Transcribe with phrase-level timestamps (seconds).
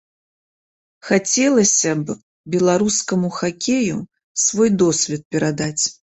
[1.09, 2.15] Хацелася б
[2.53, 3.97] беларускаму хакею
[4.45, 5.79] свой досвед перадаць.